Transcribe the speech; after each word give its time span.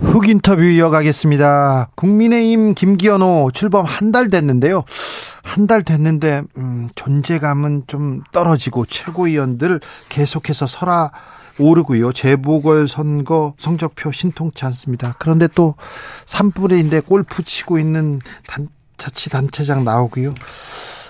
훅 0.00 0.28
인터뷰 0.28 0.62
이어가겠습니다. 0.62 1.90
국민의힘 1.94 2.74
김기현호 2.74 3.50
출범 3.52 3.84
한 3.84 4.10
달 4.12 4.28
됐는데요. 4.28 4.84
한 5.42 5.66
달 5.66 5.82
됐는데 5.82 6.42
음, 6.56 6.88
존재감은 6.94 7.84
좀 7.86 8.22
떨어지고 8.32 8.86
최고위원들 8.86 9.80
계속해서 10.08 10.66
설아 10.66 11.10
오르고요. 11.58 12.12
재보궐 12.12 12.88
선거 12.88 13.54
성적표 13.58 14.10
신통치 14.10 14.64
않습니다. 14.66 15.14
그런데 15.20 15.46
또 15.54 15.74
산불인데 16.26 17.00
골프 17.00 17.44
치고 17.44 17.78
있는 17.78 18.18
단, 18.46 18.68
자치단체장 18.96 19.84
나오고요. 19.84 20.34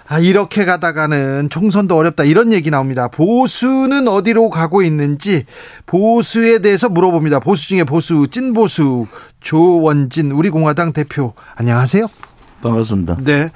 아, 0.06 0.18
이렇게 0.18 0.64
가다가는 0.64 1.48
총선도 1.50 1.96
어렵다. 1.96 2.24
이런 2.24 2.52
얘기 2.52 2.70
나옵니다. 2.70 3.08
보수는 3.08 4.06
어디로 4.06 4.50
가고 4.50 4.82
있는지 4.82 5.46
보수에 5.86 6.58
대해서 6.58 6.88
물어봅니다. 6.88 7.40
보수 7.40 7.68
중에 7.68 7.84
보수, 7.84 8.26
찐 8.30 8.52
보수, 8.52 9.06
조원진, 9.40 10.32
우리공화당 10.32 10.92
대표. 10.92 11.32
안녕하세요. 11.56 12.06
반갑습니다. 12.62 13.18
네. 13.22 13.50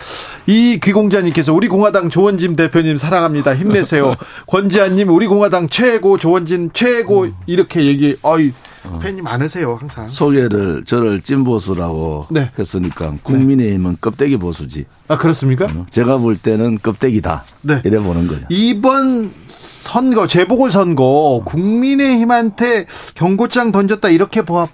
이 0.46 0.78
귀공자님께서 0.82 1.54
우리 1.54 1.68
공화당 1.68 2.10
조원진 2.10 2.56
대표님 2.56 2.96
사랑합니다. 2.96 3.54
힘내세요. 3.54 4.16
권지한님 4.46 5.08
우리 5.08 5.26
공화당 5.26 5.68
최고 5.68 6.18
조원진 6.18 6.70
최고 6.74 7.26
이렇게 7.46 7.84
얘기. 7.86 8.16
어이 8.22 8.52
팬이 9.00 9.22
많으세요 9.22 9.74
항상. 9.74 10.08
소개를 10.08 10.84
저를 10.84 11.20
찐보수라고 11.20 12.26
네. 12.30 12.50
했으니까 12.58 13.14
국민의힘은 13.22 13.98
껍데기 14.00 14.36
보수지. 14.36 14.86
아 15.08 15.16
그렇습니까? 15.16 15.68
제가 15.90 16.18
볼 16.18 16.36
때는 16.36 16.78
껍데기다. 16.78 17.44
네. 17.62 17.80
이래 17.84 17.98
보는 17.98 18.26
거죠. 18.26 18.44
이번 18.48 19.30
선거 19.46 20.26
재보궐 20.26 20.70
선거 20.70 21.42
국민의힘한테 21.44 22.86
경고장 23.14 23.72
던졌다 23.72 24.08
이렇게 24.08 24.42
보, 24.42 24.68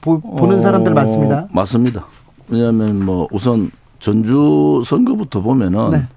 는 0.49 0.61
사람들 0.61 0.93
어, 0.93 0.95
많습니다. 0.95 1.49
맞습니다. 1.53 2.07
왜냐하면 2.49 3.05
뭐 3.05 3.29
우선 3.33 3.71
전주 3.99 4.83
선거부터 4.85 5.41
보면은 5.41 5.91
네. 5.91 6.09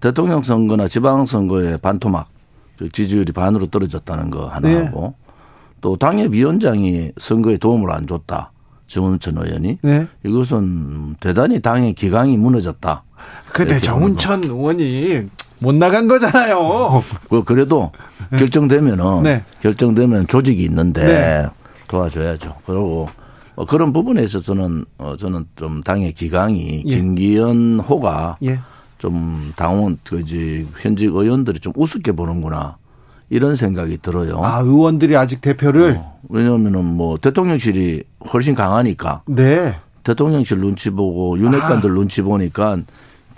대통령 0.00 0.42
선거나 0.42 0.88
지방 0.88 1.26
선거의 1.26 1.78
반토막 1.78 2.28
그 2.78 2.88
지지율이 2.90 3.32
반으로 3.32 3.66
떨어졌다는 3.66 4.30
거 4.30 4.46
하나 4.46 4.68
네. 4.68 4.84
하고 4.84 5.14
또 5.80 5.96
당협위원장이 5.96 7.12
선거에 7.18 7.56
도움을 7.56 7.90
안 7.90 8.06
줬다. 8.06 8.52
정운천 8.86 9.36
의원이 9.36 9.78
네. 9.82 10.06
이것은 10.24 11.16
대단히 11.20 11.60
당의 11.60 11.92
기강이 11.92 12.36
무너졌다. 12.36 13.02
근데 13.52 13.72
이렇게 13.72 13.84
정운천 13.86 14.44
의원이 14.44 15.26
못 15.58 15.74
나간 15.74 16.08
거잖아요. 16.08 17.02
그 17.28 17.44
그래도 17.44 17.92
결정되면은 18.30 19.22
네. 19.22 19.44
결정되면 19.60 20.26
조직이 20.26 20.62
있는데 20.64 21.04
네. 21.04 21.46
도와줘야죠. 21.88 22.54
그리고 22.64 23.08
어, 23.56 23.64
그런 23.66 23.92
부분에 23.92 24.22
있어서는 24.22 24.84
어, 24.98 25.16
저는 25.16 25.44
좀 25.56 25.82
당의 25.82 26.12
기강이 26.12 26.84
예. 26.86 26.94
김기현 26.96 27.80
호가 27.80 28.38
예. 28.44 28.60
좀 28.98 29.52
당원 29.56 29.98
그지 30.04 30.68
현직 30.78 31.12
의원들이 31.14 31.58
좀 31.60 31.72
우습게 31.76 32.12
보는구나 32.12 32.76
이런 33.30 33.56
생각이 33.56 33.98
들어요. 34.02 34.40
아 34.42 34.60
의원들이 34.60 35.16
아직 35.16 35.40
대표를 35.40 35.96
어, 36.00 36.18
왜냐하면은 36.28 36.84
뭐 36.84 37.16
대통령실이 37.18 38.04
훨씬 38.32 38.54
강하니까 38.54 39.22
네. 39.26 39.76
대통령실 40.04 40.58
눈치 40.60 40.90
보고 40.90 41.38
윤핵관들 41.38 41.90
눈치 41.92 42.22
보니까 42.22 42.78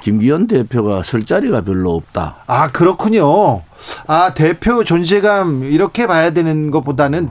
김기현 0.01 0.47
대표가 0.47 1.03
설 1.03 1.25
자리가 1.25 1.63
별로 1.63 1.95
없다. 1.95 2.37
아, 2.47 2.71
그렇군요. 2.71 3.61
아, 4.07 4.33
대표 4.35 4.83
존재감 4.85 5.65
이렇게 5.65 6.07
봐야 6.07 6.31
되는 6.31 6.71
것보다는 6.71 7.29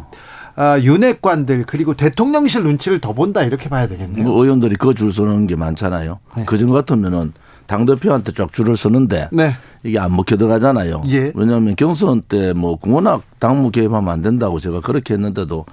아, 0.56 0.78
윤핵관들 0.80 1.64
그리고 1.66 1.94
대통령실 1.96 2.64
눈치를 2.64 3.00
더 3.00 3.14
본다 3.14 3.44
이렇게 3.44 3.70
봐야 3.70 3.88
되겠네요. 3.88 4.24
뭐 4.24 4.44
의원들이 4.44 4.76
그 4.76 4.94
줄 4.94 5.12
서는 5.12 5.48
게 5.48 5.56
많잖아요. 5.56 6.20
네. 6.36 6.46
그전 6.46 6.70
같으면은 6.72 7.34
당대표한테 7.70 8.34
쫙 8.34 8.52
줄을 8.52 8.76
서는데 8.76 9.30
네. 9.32 9.54
이게 9.84 10.00
안 10.00 10.16
먹혀 10.16 10.36
들어가잖아요. 10.38 11.04
예. 11.10 11.32
왜냐하면 11.36 11.76
경선 11.76 12.24
때뭐 12.24 12.80
워낙 12.88 13.22
당무 13.38 13.70
개입하면 13.70 14.12
안 14.12 14.24
된다고 14.24 14.60
제가 14.60 14.82
그렇게 14.82 15.14
했는데도 15.14 15.66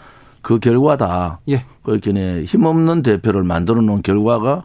그 0.42 0.58
결과다. 0.58 1.40
예. 1.48 1.64
그렇게 1.82 2.44
힘없는 2.44 3.02
대표를 3.02 3.44
만들어 3.44 3.80
놓은 3.80 4.02
결과가 4.02 4.64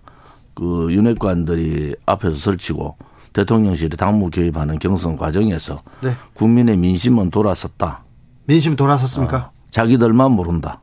그 0.53 0.89
윤핵관들이 0.91 1.95
앞에서 2.05 2.35
설치고 2.35 2.97
대통령실이 3.31 3.95
당무 3.95 4.29
개입하는 4.29 4.77
경선 4.77 5.15
과정에서 5.15 5.81
네. 6.01 6.11
국민의 6.33 6.75
민심은 6.75 7.31
돌아섰다. 7.31 8.03
민심 8.45 8.75
돌아섰습니까? 8.75 9.51
자기들만 9.69 10.31
모른다. 10.31 10.81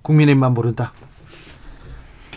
국민의힘만 0.00 0.54
모른다. 0.54 0.92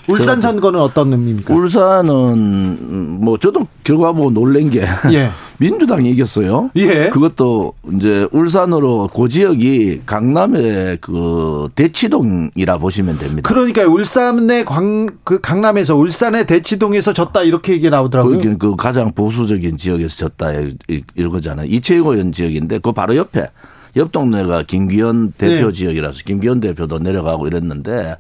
울산 0.08 0.40
선거는 0.40 0.80
어떤 0.80 1.12
의미입니까? 1.12 1.54
울산은 1.54 3.20
뭐 3.22 3.38
저도 3.38 3.68
결과 3.84 4.12
보고 4.12 4.30
놀란 4.32 4.70
게 4.70 4.86
예. 5.12 5.30
민주당이 5.58 6.12
이겼어요. 6.12 6.70
예. 6.76 7.10
그것도 7.10 7.74
이제 7.96 8.28
울산으로 8.32 9.10
그 9.16 9.28
지역이 9.30 10.02
강남의 10.06 10.98
그 11.02 11.70
대치동이라 11.76 12.78
보시면 12.78 13.18
됩니다. 13.20 13.48
그러니까 13.50 13.84
울산의 13.86 14.66
광, 14.66 15.08
그 15.24 15.40
강남에서 15.40 15.96
울산의 15.96 16.46
대치동에서 16.46 17.14
졌다 17.14 17.42
이렇게 17.44 17.74
얘기 17.74 17.90
나오더라고요. 17.90 18.40
그, 18.42 18.58
그 18.58 18.76
가장 18.76 19.12
보수적인 19.14 19.78
지역에서 19.78 20.16
졌다 20.16 20.52
이- 20.90 21.02
이런 21.16 21.32
거잖아요. 21.32 21.68
이채익 21.68 22.02
의원 22.06 22.32
지역인데 22.32 22.80
그 22.80 22.92
바로 22.92 23.16
옆에 23.16 23.50
옆 23.96 24.12
동네가 24.12 24.64
김기현 24.64 25.32
대표 25.38 25.68
네. 25.68 25.72
지역이라서 25.74 26.20
김기현 26.26 26.60
대표도 26.60 27.00
내려가고 27.00 27.48
이랬는데 27.48 28.18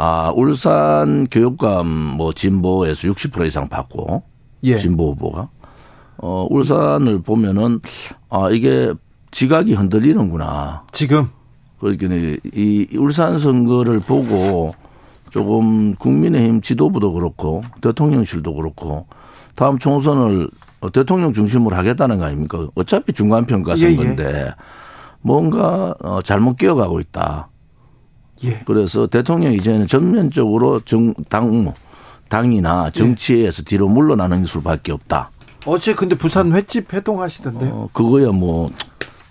아 0.00 0.32
울산 0.34 1.26
교육감 1.28 1.86
뭐 1.88 2.32
진보에서 2.32 3.08
60% 3.08 3.46
이상 3.46 3.68
받고 3.68 4.22
예. 4.62 4.76
진보 4.76 5.10
후보가 5.10 5.48
어 6.18 6.46
울산을 6.48 7.22
보면은 7.22 7.80
아 8.30 8.48
이게 8.50 8.94
지각이 9.32 9.74
흔들리는구나. 9.74 10.84
지금 10.92 11.28
그러니까 11.80 12.06
이 12.54 12.86
울산 12.96 13.40
선거를 13.40 13.98
보고 13.98 14.72
조금 15.30 15.96
국민의힘 15.96 16.60
지도부도 16.60 17.12
그렇고 17.12 17.62
대통령실도 17.80 18.54
그렇고 18.54 19.06
다음 19.56 19.78
총선을 19.78 20.48
대통령 20.92 21.32
중심으로 21.32 21.74
하겠다는 21.74 22.18
거 22.18 22.24
아닙니까? 22.24 22.68
어차피 22.76 23.12
중간 23.12 23.46
평가 23.46 23.76
예, 23.76 23.82
예. 23.82 23.86
선거인데 23.96 24.52
뭔가 25.20 25.96
어, 26.00 26.22
잘못 26.22 26.56
끼어가고 26.56 27.00
있다. 27.00 27.48
예. 28.44 28.60
그래서 28.66 29.06
대통령 29.06 29.52
이제는 29.52 29.86
전면적으로 29.86 30.80
정 30.80 31.14
당무 31.28 31.72
당이나 32.28 32.90
정치에서 32.90 33.62
뒤로 33.62 33.88
물러나는 33.88 34.46
수밖에 34.46 34.92
없다. 34.92 35.30
어제 35.66 35.94
근데 35.94 36.16
부산 36.16 36.52
횟집 36.52 36.92
회동하시던데요. 36.92 37.70
어, 37.72 37.88
그거야 37.92 38.30
뭐 38.30 38.70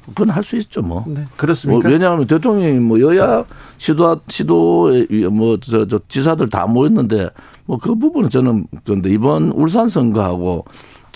그건 0.07 0.29
할 0.29 0.43
수 0.43 0.57
있죠 0.57 0.81
뭐. 0.81 1.03
네. 1.07 1.15
뭐 1.21 1.23
그렇습니까? 1.35 1.89
왜냐하면 1.89 2.25
대통령이 2.27 2.79
뭐 2.79 2.99
여야 2.99 3.43
시도 3.77 4.19
시도에 4.27 5.05
뭐저 5.29 5.87
저 5.87 5.99
지사들 6.07 6.49
다 6.49 6.65
모였는데 6.65 7.29
뭐 7.65 7.77
그 7.77 7.93
부분은 7.95 8.29
저는 8.29 8.65
그런데 8.85 9.09
이번 9.09 9.51
울산 9.51 9.89
선거하고 9.89 10.65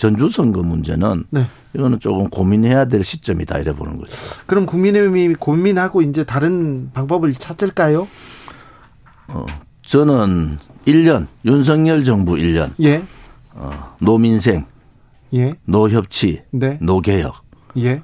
전주 0.02 0.28
선거 0.28 0.64
문제는 0.64 1.26
네. 1.30 1.46
이거는 1.74 2.00
조금 2.00 2.28
고민해야 2.28 2.86
될 2.86 3.04
시점이다 3.04 3.60
이래 3.60 3.72
보는 3.72 3.98
거죠. 3.98 4.12
그럼 4.46 4.66
국민의힘이 4.66 5.36
고민하고 5.36 6.02
이제 6.02 6.24
다른 6.24 6.90
방법을 6.92 7.34
찾을까요? 7.34 8.08
저는 9.82 10.58
1년 10.86 11.28
윤석열 11.44 12.02
정부 12.02 12.32
1년 12.32 12.72
예. 12.82 13.04
어, 13.54 13.94
노민생, 14.00 14.64
예. 15.34 15.54
노협치, 15.66 16.42
네. 16.50 16.78
노개혁 16.82 17.36
예. 17.78 18.02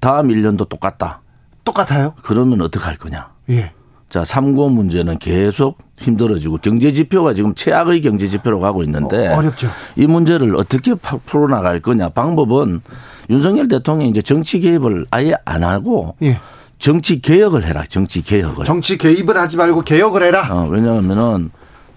다음 0.00 0.26
1년도 0.26 0.68
똑같다. 0.68 1.22
똑같아요? 1.62 2.14
그러면 2.24 2.60
어떻게 2.60 2.84
할 2.84 2.96
거냐? 2.96 3.30
예. 3.50 3.72
자, 4.08 4.24
삼고 4.24 4.68
문제는 4.70 5.18
계속 5.18 5.78
힘들어지고 5.98 6.58
경제 6.58 6.92
지표가 6.92 7.34
지금 7.34 7.54
최악의 7.54 8.02
경제 8.02 8.28
지표로 8.28 8.60
가고 8.60 8.82
있는데 8.84 9.28
어, 9.28 9.38
어렵죠. 9.38 9.68
이 9.96 10.06
문제를 10.06 10.54
어떻게 10.56 10.94
파- 10.94 11.18
풀어 11.24 11.48
나갈 11.48 11.80
거냐 11.80 12.10
방법은 12.10 12.82
윤석열 13.30 13.66
대통령이 13.68 14.10
이제 14.10 14.22
정치 14.22 14.60
개입을 14.60 15.06
아예 15.10 15.34
안 15.44 15.64
하고 15.64 16.14
예. 16.22 16.38
정치 16.78 17.20
개혁을 17.20 17.64
해라 17.64 17.84
정치 17.88 18.22
개혁을 18.22 18.64
정치 18.64 18.96
개입을 18.98 19.36
하지 19.36 19.56
말고 19.56 19.80
개혁을 19.82 20.22
해라. 20.22 20.46
어, 20.52 20.68
왜냐하면은 20.70 21.50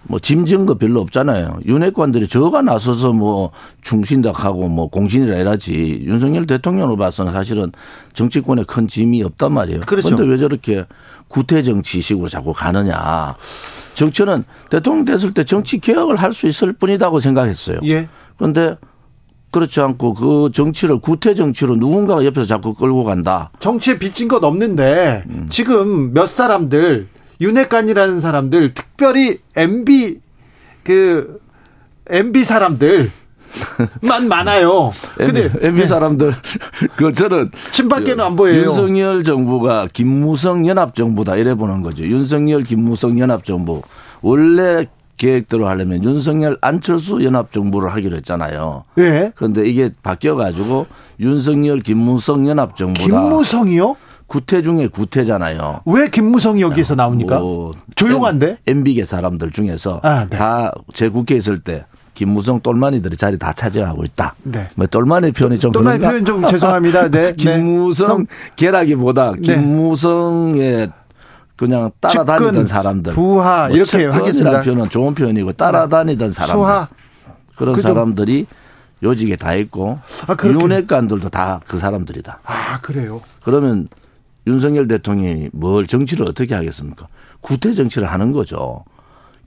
뭐 0.03 0.17
짐진 0.19 0.65
거 0.65 0.75
별로 0.75 1.01
없잖아요. 1.01 1.59
윤핵관들이 1.65 2.27
저가 2.27 2.61
나서서 2.61 3.13
뭐 3.13 3.51
중신닥하고 3.81 4.67
뭐 4.67 4.89
공신이라 4.89 5.35
해야지 5.35 6.01
윤석열 6.03 6.47
대통령으로 6.47 6.97
봐서는 6.97 7.33
사실은 7.33 7.71
정치권에 8.13 8.63
큰 8.63 8.87
짐이 8.87 9.21
없단 9.23 9.53
말이에요. 9.53 9.81
그렇죠. 9.81 10.09
그런데 10.09 10.31
왜 10.31 10.37
저렇게 10.37 10.85
구태 11.27 11.61
정치식으로 11.61 12.27
자꾸 12.27 12.53
가느냐. 12.53 13.35
정치는 13.93 14.45
대통령 14.69 15.05
됐을 15.05 15.33
때 15.33 15.43
정치 15.43 15.79
개혁을 15.79 16.15
할 16.15 16.33
수 16.33 16.47
있을 16.47 16.73
뿐이라고 16.73 17.19
생각했어요. 17.19 17.79
예. 17.85 18.07
그런데 18.37 18.77
그렇지 19.51 19.81
않고 19.81 20.13
그 20.13 20.49
정치를 20.53 20.99
구태 20.99 21.33
정치로 21.35 21.75
누군가가 21.75 22.23
옆에서 22.23 22.45
자꾸 22.45 22.73
끌고 22.73 23.03
간다. 23.03 23.51
정치에 23.59 23.97
빚진 23.97 24.27
것 24.27 24.43
없는데 24.43 25.23
음. 25.27 25.47
지금 25.49 26.13
몇 26.13 26.29
사람들 26.29 27.07
윤핵관이라는 27.41 28.19
사람들 28.19 28.73
특별히 28.73 29.39
MB 29.55 30.19
그 30.83 31.39
MB 32.09 32.43
사람들 32.43 33.11
만 34.01 34.27
많아요. 34.27 34.91
근데 35.15 35.49
MB 35.61 35.87
사람들 35.87 36.33
그 36.95 37.13
저는 37.13 37.51
친박계는 37.71 38.23
안 38.23 38.35
보여요. 38.35 38.63
윤석열 38.63 39.23
정부가 39.23 39.87
김무성 39.91 40.67
연합 40.67 40.95
정부다 40.95 41.35
이래 41.35 41.55
보는 41.55 41.81
거죠. 41.81 42.03
윤석열 42.03 42.63
김무성 42.63 43.19
연합 43.19 43.43
정부 43.43 43.81
원래 44.21 44.87
계획대로 45.17 45.67
하려면 45.67 46.03
윤석열 46.03 46.57
안철수 46.61 47.23
연합 47.23 47.51
정부를 47.51 47.93
하기로 47.93 48.15
했잖아요. 48.17 48.85
예. 48.99 49.31
그런데 49.35 49.67
이게 49.67 49.91
바뀌어 50.01 50.35
가지고 50.35 50.87
윤석열 51.19 51.81
김무성 51.81 52.47
연합 52.47 52.75
정부다. 52.75 53.05
김무성이요? 53.05 53.95
구태 54.29 54.61
중에 54.61 54.87
구태잖아요. 54.87 55.81
왜 55.85 56.07
김무성이 56.07 56.61
여기서 56.61 56.95
나옵니까? 56.95 57.39
뭐 57.39 57.73
조용한데? 57.95 58.59
MB계 58.67 59.03
사람들 59.03 59.51
중에서 59.51 59.99
아, 60.03 60.27
네. 60.29 60.37
다제 60.37 61.09
국회에 61.09 61.37
있을 61.39 61.57
때 61.59 61.85
김무성 62.13 62.59
똘마니들이 62.61 63.17
자리 63.17 63.37
다 63.39 63.51
차지하고 63.53 64.03
있다. 64.03 64.35
네. 64.43 64.67
뭐 64.75 64.85
똘마니 64.87 65.31
표현이 65.31 65.57
좀 65.59 65.71
또나의 65.71 65.97
그런가? 65.97 66.11
표현 66.13 66.25
좀 66.25 66.45
죄송합니다. 66.47 67.09
네. 67.09 67.33
네. 67.33 67.33
김무성 67.33 68.27
계라기보다 68.55 69.31
네. 69.33 69.41
김무성의 69.41 70.91
그냥 71.55 71.91
따라다니던 71.99 72.53
측근, 72.53 72.63
사람들 72.65 73.13
부하 73.13 73.67
뭐 73.67 73.75
이렇게 73.75 74.05
하겠습니다. 74.05 74.61
표현은 74.61 74.89
좋은 74.89 75.13
표현이고 75.15 75.53
따라다니던 75.53 76.31
사람들 76.31 76.53
수하. 76.55 76.87
그런 77.57 77.75
그 77.75 77.81
좀- 77.81 77.93
사람들이 77.93 78.45
요직에 79.01 79.35
다 79.37 79.55
있고 79.55 79.99
아, 80.27 80.35
윤핵관들도 80.45 81.29
다 81.29 81.61
그 81.67 81.77
사람들이다. 81.79 82.39
아, 82.45 82.79
그래요. 82.81 83.21
그러면 83.43 83.87
윤석열 84.49 84.87
대통령이 84.87 85.49
뭘 85.53 85.85
정치를 85.85 86.27
어떻게 86.27 86.55
하겠습니까? 86.55 87.07
구태 87.41 87.71
정치를 87.71 88.11
하는 88.11 88.31
거죠. 88.31 88.83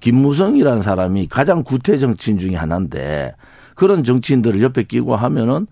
김무성이라는 0.00 0.82
사람이 0.82 1.26
가장 1.28 1.62
구태 1.62 1.98
정치인 1.98 2.38
중에 2.38 2.54
하나인데 2.54 3.34
그런 3.74 4.04
정치인들을 4.04 4.62
옆에 4.62 4.84
끼고 4.84 5.16
하면은 5.16 5.66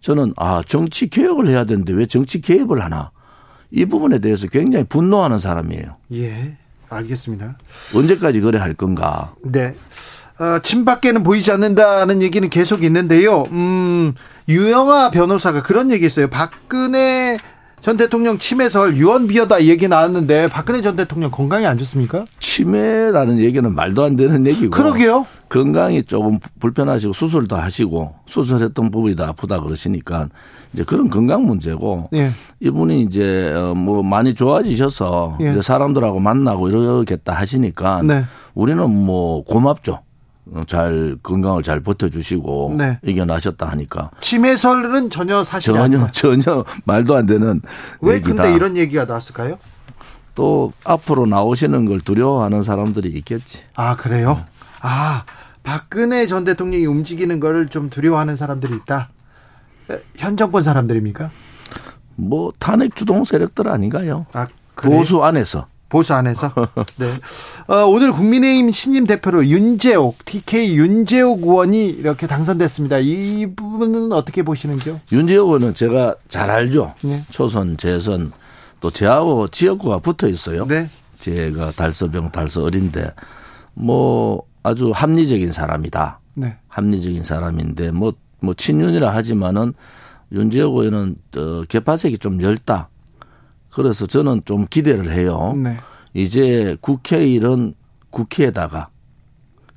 저는 0.00 0.34
아 0.36 0.62
정치 0.66 1.08
개혁을 1.08 1.48
해야 1.48 1.64
되는데 1.64 1.92
왜 1.92 2.06
정치 2.06 2.40
개입을 2.40 2.82
하나 2.82 3.10
이 3.70 3.84
부분에 3.84 4.20
대해서 4.20 4.46
굉장히 4.46 4.84
분노하는 4.84 5.40
사람이에요. 5.40 5.96
예. 6.14 6.56
알겠습니다. 6.88 7.58
언제까지 7.96 8.40
그래 8.40 8.60
할 8.60 8.74
건가? 8.74 9.34
네. 9.42 9.74
어, 10.38 10.60
친박계는 10.60 11.24
보이지 11.24 11.50
않는다는 11.50 12.22
얘기는 12.22 12.48
계속 12.48 12.84
있는데요. 12.84 13.42
음, 13.50 14.14
유영아 14.48 15.10
변호사가 15.10 15.62
그런 15.64 15.90
얘기 15.90 16.04
했어요. 16.04 16.28
박근혜 16.28 17.38
전 17.80 17.96
대통령 17.96 18.38
치매설 18.38 18.96
유언비어다 18.96 19.58
이 19.60 19.68
얘기 19.68 19.86
나왔는데 19.86 20.48
박근혜 20.48 20.82
전 20.82 20.96
대통령 20.96 21.30
건강이 21.30 21.66
안 21.66 21.78
좋습니까? 21.78 22.24
치매라는 22.40 23.38
얘기는 23.38 23.72
말도 23.72 24.02
안 24.02 24.16
되는 24.16 24.44
얘기고. 24.46 24.70
그러게요. 24.70 25.26
건강이 25.48 26.02
조금 26.02 26.40
불편하시고 26.58 27.12
수술도 27.12 27.54
하시고 27.54 28.14
수술했던 28.26 28.90
부분이 28.90 29.14
다 29.14 29.28
아프다 29.28 29.60
그러시니까 29.60 30.28
이제 30.72 30.82
그런 30.82 31.08
건강 31.08 31.44
문제고 31.46 32.08
예. 32.14 32.30
이분이 32.58 33.02
이제 33.02 33.52
어, 33.54 33.72
뭐 33.74 34.02
많이 34.02 34.34
좋아지셔서 34.34 35.38
예. 35.42 35.50
이제 35.50 35.62
사람들하고 35.62 36.18
만나고 36.18 36.68
이러겠다 36.68 37.32
하시니까 37.34 38.02
네. 38.02 38.24
우리는 38.54 38.90
뭐 38.90 39.44
고맙죠. 39.44 40.00
어, 40.52 40.62
잘 40.66 41.16
건강을 41.22 41.62
잘 41.62 41.80
버텨주시고 41.80 42.76
네. 42.78 42.98
이겨나셨다 43.04 43.66
하니까 43.70 44.10
치매설은 44.20 45.10
전혀 45.10 45.42
사실이 45.42 45.74
전혀 45.76 45.98
아니다. 45.98 46.06
전혀 46.12 46.64
말도 46.84 47.16
안 47.16 47.26
되는 47.26 47.60
왜 48.00 48.14
얘기다. 48.14 48.34
근데 48.34 48.54
이런 48.54 48.76
얘기가 48.76 49.06
나왔을까요? 49.06 49.58
또 50.34 50.72
앞으로 50.84 51.26
나오시는 51.26 51.86
걸 51.86 52.00
두려워하는 52.00 52.62
사람들이 52.62 53.08
있겠지. 53.18 53.62
아 53.74 53.96
그래요? 53.96 54.44
아 54.82 55.24
박근혜 55.64 56.26
전 56.26 56.44
대통령이 56.44 56.86
움직이는 56.86 57.40
걸 57.40 57.68
좀 57.68 57.90
두려워하는 57.90 58.36
사람들이 58.36 58.74
있다. 58.76 59.08
에, 59.90 59.98
현 60.16 60.36
정권 60.36 60.62
사람들입니까? 60.62 61.30
뭐 62.16 62.52
탄핵 62.58 62.94
주동 62.94 63.24
세력들 63.24 63.68
아닌가요? 63.68 64.26
아 64.32 64.46
그래요? 64.74 64.98
보수 64.98 65.24
안에서. 65.24 65.66
보수 65.88 66.14
안에서. 66.14 66.52
네. 66.98 67.18
어, 67.68 67.86
오늘 67.86 68.12
국민의힘 68.12 68.70
신임 68.70 69.06
대표로 69.06 69.46
윤재옥, 69.46 70.24
TK 70.24 70.76
윤재옥 70.76 71.42
의원이 71.42 71.86
이렇게 71.88 72.26
당선됐습니다. 72.26 72.98
이 72.98 73.46
부분은 73.54 74.12
어떻게 74.12 74.42
보시는지요? 74.42 75.00
윤지혁 75.12 75.46
의원은 75.46 75.74
제가 75.74 76.16
잘 76.28 76.50
알죠. 76.50 76.94
네. 77.02 77.24
초선, 77.30 77.76
재선 77.76 78.32
또 78.80 78.90
저하고 78.90 79.48
지역구가 79.48 80.00
붙어 80.00 80.28
있어요. 80.28 80.66
네. 80.66 80.90
제가 81.18 81.72
달서병, 81.72 82.30
달서 82.30 82.64
어린데 82.64 83.12
뭐 83.74 84.42
아주 84.62 84.90
합리적인 84.90 85.52
사람이다. 85.52 86.20
네. 86.34 86.56
합리적인 86.68 87.24
사람인데 87.24 87.92
뭐, 87.92 88.12
뭐 88.40 88.54
친윤이라 88.54 89.14
하지만은 89.14 89.72
윤지혁 90.32 90.74
의원은 90.74 91.16
어, 91.36 91.62
개파색이 91.68 92.18
좀 92.18 92.38
넓다. 92.38 92.88
그래서 93.76 94.06
저는 94.06 94.40
좀 94.46 94.66
기대를 94.66 95.12
해요. 95.12 95.52
네. 95.54 95.76
이제 96.14 96.78
국회 96.80 97.26
일은 97.26 97.74
국회에다가 98.08 98.88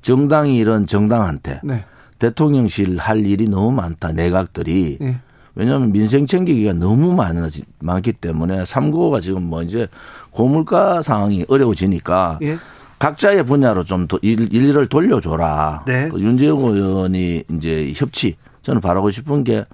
정당이 0.00 0.56
일은 0.56 0.86
정당한테 0.86 1.60
네. 1.62 1.84
대통령실 2.18 2.96
할 2.96 3.26
일이 3.26 3.46
너무 3.46 3.72
많다 3.72 4.12
내각들이 4.12 4.96
네. 4.98 5.20
왜냐하면 5.54 5.92
민생 5.92 6.24
챙기기가 6.24 6.72
너무 6.72 7.14
많아지, 7.14 7.64
많기 7.80 8.14
때문에 8.14 8.64
삼고가 8.64 9.20
지금 9.20 9.42
뭐 9.42 9.62
이제 9.62 9.86
고물가 10.30 11.02
상황이 11.02 11.44
어려워지니까 11.46 12.38
예. 12.40 12.56
각자의 12.98 13.44
분야로 13.44 13.84
좀더 13.84 14.18
일, 14.22 14.50
일을 14.54 14.86
돌려줘라. 14.86 15.84
네. 15.86 16.08
그 16.08 16.18
윤재욱 16.18 16.64
의원이 16.64 17.44
이제 17.52 17.92
협치 17.94 18.36
저는 18.62 18.80
바라고 18.80 19.10
싶은 19.10 19.44
게 19.44 19.66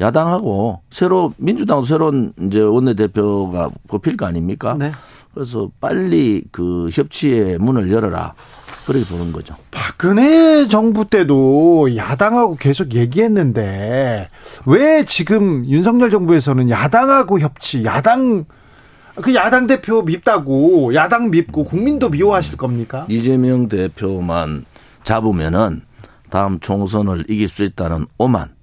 야당하고 0.00 0.80
새로 0.90 1.32
민주당도 1.36 1.84
새로운 1.84 2.32
이제 2.42 2.60
원내대표가 2.60 3.70
뽑힐 3.88 4.16
거 4.16 4.26
아닙니까? 4.26 4.74
네. 4.78 4.92
그래서 5.32 5.68
빨리 5.80 6.44
그 6.52 6.88
협치의 6.92 7.58
문을 7.58 7.90
열어라. 7.90 8.34
그렇게 8.86 9.04
보는 9.06 9.32
거죠. 9.32 9.56
박근혜 9.70 10.68
정부 10.68 11.08
때도 11.08 11.96
야당하고 11.96 12.56
계속 12.56 12.94
얘기했는데 12.94 14.28
왜 14.66 15.04
지금 15.06 15.64
윤석열 15.64 16.10
정부에서는 16.10 16.68
야당하고 16.68 17.40
협치, 17.40 17.84
야당 17.84 18.44
그 19.16 19.34
야당 19.34 19.66
대표 19.66 20.02
밉다고 20.02 20.94
야당 20.94 21.30
밉고 21.30 21.64
국민도 21.64 22.10
미워하실 22.10 22.58
겁니까? 22.58 23.06
이재명 23.08 23.68
대표만 23.68 24.64
잡으면은 25.02 25.82
다음 26.30 26.58
총선을 26.58 27.24
이길 27.28 27.48
수 27.48 27.62
있다는 27.64 28.06
오만 28.18 28.53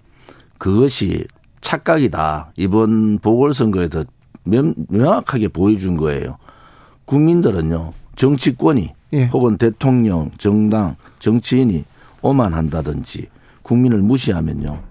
그것이 0.61 1.25
착각이다. 1.61 2.51
이번 2.55 3.17
보궐선거에서 3.17 4.05
명, 4.43 4.75
명확하게 4.89 5.47
보여준 5.47 5.97
거예요. 5.97 6.37
국민들은요 7.05 7.93
정치권이 8.15 8.93
예. 9.13 9.25
혹은 9.25 9.57
대통령, 9.57 10.29
정당, 10.37 10.97
정치인이 11.17 11.83
오만한다든지 12.21 13.29
국민을 13.63 14.03
무시하면요 14.03 14.83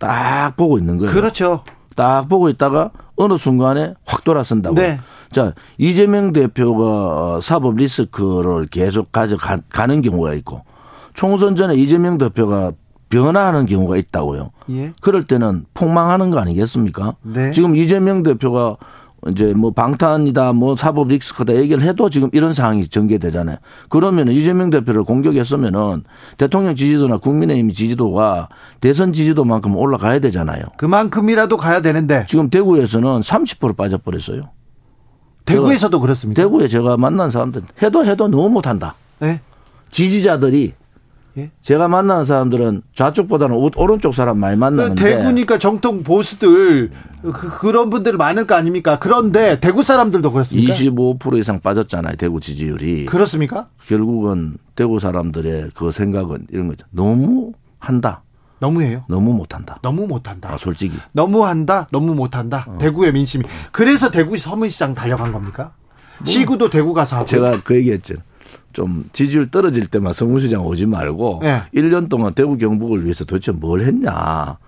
딱 0.00 0.56
보고 0.56 0.76
있는 0.76 0.96
거예요. 0.96 1.12
그렇죠. 1.12 1.62
딱 1.94 2.28
보고 2.28 2.48
있다가 2.48 2.90
어느 3.14 3.36
순간에 3.36 3.94
확 4.04 4.24
돌아선다고. 4.24 4.74
네. 4.74 4.98
자, 5.30 5.54
이재명 5.78 6.32
대표가 6.32 7.40
사법 7.40 7.76
리스크를 7.76 8.66
계속 8.66 9.12
가져가는 9.12 10.02
경우가 10.02 10.34
있고 10.34 10.64
총선 11.14 11.54
전에 11.54 11.76
이재명 11.76 12.18
대표가 12.18 12.72
변화하는 13.12 13.66
경우가 13.66 13.98
있다고요. 13.98 14.50
예. 14.70 14.92
그럴 15.02 15.26
때는 15.26 15.66
폭망하는 15.74 16.30
거 16.30 16.38
아니겠습니까? 16.38 17.14
네. 17.22 17.52
지금 17.52 17.76
이재명 17.76 18.22
대표가 18.22 18.78
이제 19.28 19.52
뭐 19.54 19.70
방탄이다 19.70 20.54
뭐 20.54 20.74
사법 20.76 21.08
리스크다 21.08 21.54
얘기를 21.54 21.82
해도 21.82 22.08
지금 22.08 22.30
이런 22.32 22.54
상황이 22.54 22.88
전개되잖아요. 22.88 23.58
그러면 23.90 24.28
이재명 24.28 24.70
대표를 24.70 25.04
공격했으면은 25.04 26.04
대통령 26.38 26.74
지지도나 26.74 27.18
국민의힘 27.18 27.70
지지도가 27.70 28.48
대선 28.80 29.12
지지도만큼 29.12 29.76
올라가야 29.76 30.18
되잖아요. 30.20 30.62
그만큼이라도 30.78 31.58
가야 31.58 31.82
되는데 31.82 32.24
지금 32.26 32.48
대구에서는 32.48 33.20
30% 33.20 33.76
빠져버렸어요. 33.76 34.48
대구에서도 35.44 36.00
그렇습니다. 36.00 36.42
대구에 36.42 36.66
제가 36.66 36.96
만난 36.96 37.30
사람들 37.30 37.62
해도 37.82 38.04
해도 38.06 38.26
너무 38.26 38.48
못한다. 38.48 38.94
네. 39.18 39.40
지지자들이 39.90 40.72
예? 41.38 41.50
제가 41.60 41.88
만나는 41.88 42.24
사람들은 42.24 42.82
좌측보다는 42.94 43.56
오른쪽 43.76 44.14
사람 44.14 44.38
많이 44.38 44.56
만나는데 44.56 45.02
대구니까 45.02 45.58
정통 45.58 46.02
보수들 46.02 46.90
그, 47.22 47.66
런 47.68 47.88
분들 47.88 48.16
많을 48.16 48.46
거 48.46 48.54
아닙니까? 48.54 48.98
그런데 48.98 49.60
대구 49.60 49.82
사람들도 49.82 50.32
그렇습니까? 50.32 50.74
25% 50.74 51.38
이상 51.38 51.60
빠졌잖아요. 51.60 52.16
대구 52.16 52.40
지지율이. 52.40 53.06
그렇습니까? 53.06 53.68
결국은 53.86 54.58
대구 54.74 54.98
사람들의 54.98 55.70
그 55.74 55.90
생각은 55.90 56.48
이런 56.50 56.68
거죠. 56.68 56.84
너무 56.90 57.52
한다. 57.78 58.22
너무해요. 58.58 59.04
너무 59.08 59.32
못한다. 59.32 59.78
너무 59.82 60.06
못한다. 60.06 60.52
아, 60.52 60.56
솔직히. 60.58 60.96
너무 61.12 61.44
한다. 61.44 61.86
너무 61.90 62.14
못한다. 62.14 62.64
어. 62.68 62.78
대구의 62.78 63.12
민심이. 63.12 63.44
그래서 63.72 64.10
대구 64.10 64.36
서문시장 64.36 64.94
달려간 64.94 65.32
겁니까? 65.32 65.72
뭐, 66.18 66.26
시구도 66.26 66.70
대구 66.70 66.92
가서 66.94 67.16
하고. 67.16 67.26
제가 67.26 67.60
그 67.64 67.74
얘기했죠. 67.76 68.14
좀 68.72 69.04
지지율 69.12 69.50
떨어질 69.50 69.86
때만 69.86 70.12
서문시장 70.12 70.64
오지 70.66 70.86
말고 70.86 71.40
네. 71.42 71.62
1년 71.74 72.08
동안 72.08 72.32
대구 72.34 72.56
경북을 72.56 73.04
위해서 73.04 73.24
도대체 73.24 73.52
뭘 73.52 73.80
했냐. 73.80 74.58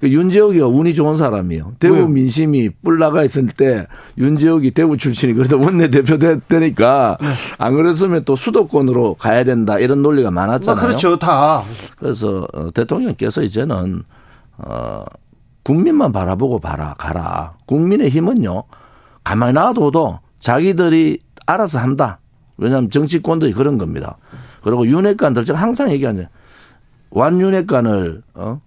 그 0.00 0.10
윤재옥이가 0.10 0.66
운이 0.66 0.94
좋은 0.94 1.16
사람이에요. 1.16 1.74
대구 1.78 1.94
왜요? 1.94 2.08
민심이 2.08 2.68
뿔 2.68 2.98
나가 2.98 3.24
있을 3.24 3.46
때 3.46 3.86
윤재옥이 4.18 4.72
대구 4.72 4.96
출신이 4.96 5.32
그래도 5.32 5.58
원내대표 5.60 6.18
되니까 6.18 7.16
네. 7.20 7.28
안 7.58 7.74
그랬으면 7.74 8.24
또 8.24 8.36
수도권으로 8.36 9.14
가야 9.14 9.44
된다 9.44 9.78
이런 9.78 10.02
논리가 10.02 10.30
많았잖아요. 10.30 10.82
아, 10.82 10.86
그렇죠. 10.86 11.18
다. 11.18 11.62
그래서 11.96 12.46
어, 12.52 12.70
대통령께서 12.72 13.42
이제는 13.42 14.02
어 14.58 15.04
국민만 15.62 16.12
바라보고 16.12 16.58
봐라 16.58 16.94
가라. 16.98 17.54
국민의 17.66 18.10
힘은요. 18.10 18.64
가만히 19.22 19.54
놔둬도 19.54 20.20
자기들이 20.38 21.18
알아서 21.46 21.78
한다. 21.78 22.18
왜냐하면 22.56 22.90
정치권들이 22.90 23.52
그런 23.52 23.78
겁니다. 23.78 24.16
그리고 24.62 24.86
윤핵관들 24.86 25.44
제가 25.44 25.58
항상 25.60 25.90
얘기하는 25.90 26.26
완윤핵관을 27.10 28.22
어 28.34 28.60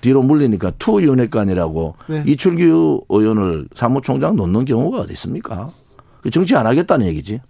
뒤로 0.00 0.22
물리니까 0.22 0.72
투윤핵관이라고 0.78 1.96
네. 2.08 2.22
이출규 2.26 3.04
의원을 3.08 3.68
사무총장 3.74 4.36
놓는 4.36 4.64
경우가 4.64 4.98
어디 4.98 5.12
있습니까? 5.14 5.70
그 6.22 6.30
정치 6.30 6.54
안 6.54 6.66
하겠다는 6.66 7.06
얘기지. 7.06 7.40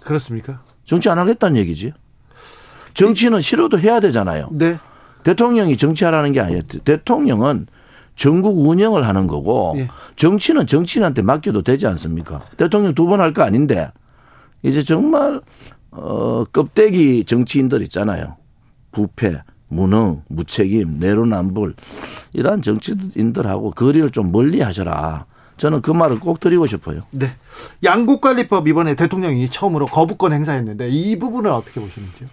그렇습니까? 0.00 0.60
정치 0.84 1.08
안 1.08 1.18
하겠다는 1.18 1.56
얘기지. 1.56 1.92
정치는 2.94 3.40
싫어도 3.40 3.78
해야 3.80 4.00
되잖아요. 4.00 4.48
네. 4.52 4.78
대통령이 5.24 5.76
정치하라는 5.76 6.32
게 6.32 6.40
아니에요. 6.40 6.62
대통령은 6.84 7.66
전국 8.14 8.56
운영을 8.66 9.06
하는 9.06 9.26
거고 9.26 9.74
예. 9.76 9.88
정치는 10.14 10.66
정치인한테 10.66 11.20
맡겨도 11.22 11.62
되지 11.62 11.86
않습니까? 11.88 12.40
대통령 12.56 12.94
두 12.94 13.06
번 13.08 13.20
할 13.20 13.34
거 13.34 13.42
아닌데 13.42 13.90
이제 14.66 14.82
정말 14.82 15.40
어 15.92 16.44
껍데기 16.52 17.24
정치인들 17.24 17.82
있잖아요. 17.82 18.36
부패, 18.90 19.40
무능, 19.68 20.22
무책임, 20.28 20.98
내로남불 20.98 21.74
이러한 22.32 22.62
정치인들하고 22.62 23.70
거리를 23.70 24.10
좀 24.10 24.32
멀리 24.32 24.60
하셔라. 24.60 25.26
저는 25.56 25.80
그 25.80 25.90
말을 25.90 26.20
꼭 26.20 26.40
드리고 26.40 26.66
싶어요. 26.66 27.02
네. 27.12 27.30
양국관리법 27.82 28.68
이번에 28.68 28.94
대통령이 28.94 29.48
처음으로 29.48 29.86
거부권 29.86 30.32
행사했는데 30.32 30.88
이 30.90 31.18
부분은 31.18 31.50
어떻게 31.50 31.80
보시는지요? 31.80 32.28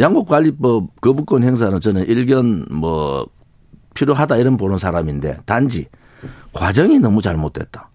양국관리법 0.00 1.00
거부권 1.00 1.42
행사는 1.42 1.78
저는 1.80 2.06
일견 2.06 2.64
뭐 2.70 3.26
필요하다 3.94 4.36
이런 4.36 4.56
보는 4.56 4.78
사람인데 4.78 5.38
단지 5.44 5.86
과정이 6.52 6.98
너무 7.00 7.20
잘못됐다. 7.20 7.90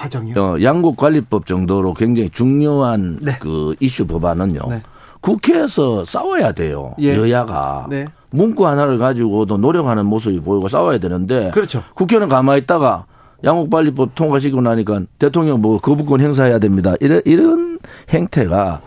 과정이요? 0.00 0.34
어, 0.40 0.62
양국관리법 0.62 1.44
정도로 1.46 1.92
굉장히 1.94 2.30
중요한 2.30 3.18
네. 3.20 3.32
그 3.38 3.74
이슈 3.80 4.06
법안은요. 4.06 4.60
네. 4.70 4.82
국회에서 5.20 6.04
싸워야 6.06 6.52
돼요. 6.52 6.94
예. 7.00 7.14
여야가. 7.16 7.86
네. 7.90 8.06
문구 8.30 8.66
하나를 8.66 8.96
가지고도 8.96 9.58
노력하는 9.58 10.06
모습이 10.06 10.40
보이고 10.40 10.68
싸워야 10.68 10.98
되는데. 10.98 11.50
그렇죠. 11.50 11.82
국회는 11.94 12.28
가만히 12.28 12.62
있다가 12.62 13.04
양국관리법 13.44 14.14
통과시키고 14.14 14.62
나니까 14.62 15.02
대통령 15.18 15.60
뭐 15.60 15.78
거부권 15.78 16.20
행사해야 16.20 16.58
됩니다. 16.58 16.94
이런, 17.00 17.20
이런 17.26 17.78
행태가 18.08 18.80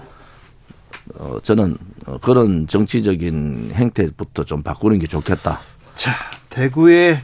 어, 1.20 1.38
저는 1.44 1.78
그런 2.22 2.66
정치적인 2.66 3.72
행태부터 3.74 4.44
좀 4.46 4.64
바꾸는 4.64 4.98
게 5.00 5.06
좋겠다. 5.06 5.60
자, 5.96 6.12
대구의 6.50 7.20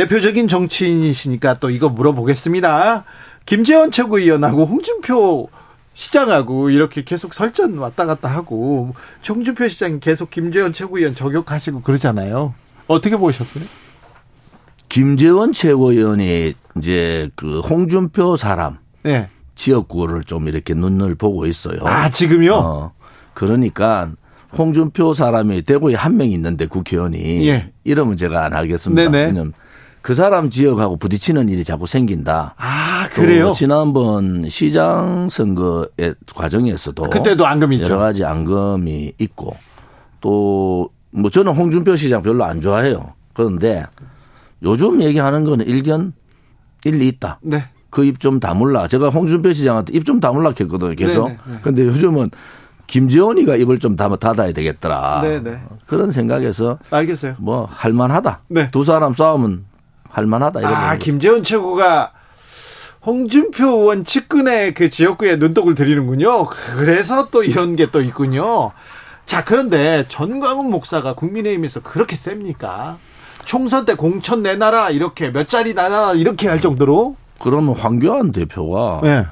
대표적인 0.00 0.46
정치인이시니까 0.46 1.54
또 1.54 1.70
이거 1.70 1.88
물어보겠습니다. 1.88 3.04
김재원 3.46 3.90
최고위원하고 3.90 4.66
홍준표 4.66 5.48
시장하고 5.94 6.68
이렇게 6.68 7.02
계속 7.02 7.32
설전 7.32 7.78
왔다 7.78 8.04
갔다 8.04 8.28
하고 8.28 8.94
정준표 9.22 9.66
시장이 9.70 10.00
계속 10.00 10.30
김재원 10.30 10.74
최고위원 10.74 11.14
저격하시고 11.14 11.80
그러잖아요. 11.80 12.52
어떻게 12.88 13.16
보셨어요? 13.16 13.64
김재원 14.90 15.52
최고위원이 15.54 16.52
이제 16.76 17.30
그 17.34 17.60
홍준표 17.60 18.36
사람 18.36 18.76
네. 19.02 19.28
지역구를 19.54 20.24
좀 20.24 20.46
이렇게 20.48 20.74
눈을 20.74 21.14
보고 21.14 21.46
있어요. 21.46 21.78
아 21.84 22.10
지금요? 22.10 22.52
어, 22.54 22.92
그러니까 23.32 24.10
홍준표 24.58 25.14
사람이 25.14 25.62
대구에 25.62 25.94
한 25.94 26.18
명 26.18 26.28
있는데 26.28 26.66
국회의원이 26.66 27.48
예. 27.48 27.72
이름은 27.84 28.18
제가 28.18 28.44
안 28.44 28.52
알겠습니다. 28.52 29.10
네네. 29.10 29.24
왜냐면 29.28 29.54
그 30.06 30.14
사람 30.14 30.50
지역하고 30.50 30.98
부딪히는 30.98 31.48
일이 31.48 31.64
자꾸 31.64 31.88
생긴다. 31.88 32.54
아, 32.56 33.08
그래요? 33.12 33.50
지난번 33.50 34.48
시장 34.48 35.28
선거의 35.28 36.14
과정에서도 36.32 37.02
그때도 37.10 37.44
있죠. 37.72 37.84
여러 37.86 37.98
가지 37.98 38.24
앙금이 38.24 39.14
있고 39.18 39.56
또 40.20 40.90
뭐 41.10 41.30
저는 41.30 41.54
홍준표 41.54 41.96
시장 41.96 42.22
별로 42.22 42.44
안 42.44 42.60
좋아해요. 42.60 43.14
그런데 43.32 43.84
요즘 44.62 45.02
얘기하는 45.02 45.44
거는 45.44 45.66
일견 45.66 46.12
일리 46.84 47.08
있다. 47.08 47.40
네. 47.42 47.64
그 47.90 48.04
입 48.04 48.20
좀 48.20 48.38
다물라. 48.38 48.86
제가 48.86 49.08
홍준표 49.08 49.52
시장한테 49.54 49.92
입 49.94 50.04
좀 50.04 50.20
다물라 50.20 50.52
했거든요. 50.60 50.94
계속. 50.94 51.28
네네. 51.28 51.38
네. 51.48 51.58
근데 51.62 51.84
요즘은 51.84 52.30
김재원이가 52.86 53.56
입을 53.56 53.78
좀 53.80 53.96
닫아야 53.96 54.52
되겠더라. 54.52 55.22
네네. 55.22 55.58
그런 55.86 56.12
생각에서 56.12 56.78
알겠어요. 56.90 57.34
뭐 57.38 57.66
할만하다. 57.68 58.42
네. 58.48 58.70
두 58.70 58.84
사람 58.84 59.12
싸우면 59.14 59.64
할만하다. 60.20 60.60
이런 60.60 60.72
아, 60.74 60.96
김재원 60.96 61.42
최고가 61.42 62.12
홍준표 63.04 63.66
의원 63.66 64.04
측근의 64.04 64.72
그 64.72 64.88
지역구에 64.88 65.36
눈독을 65.36 65.74
들이는군요. 65.74 66.46
그래서 66.46 67.28
또 67.30 67.42
이런 67.44 67.76
게 67.76 67.86
또 67.92 68.00
있군요. 68.00 68.72
자, 69.26 69.44
그런데 69.44 70.06
전광훈 70.08 70.70
목사가 70.70 71.14
국민의힘에서 71.14 71.80
그렇게 71.80 72.16
셉니까? 72.16 72.96
총선 73.44 73.84
때 73.84 73.94
공천 73.94 74.42
내놔라, 74.42 74.90
이렇게 74.90 75.30
몇 75.30 75.48
자리 75.48 75.74
내놔라, 75.74 76.14
이렇게 76.14 76.48
할 76.48 76.60
정도로? 76.60 77.14
그러면 77.38 77.74
황교안 77.74 78.32
대표가 78.32 79.00
네. 79.02 79.26